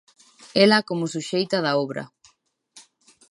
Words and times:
Ela 0.63 0.79
como 0.89 1.11
suxeita 1.13 1.57
da 1.65 1.71
obra. 1.85 2.03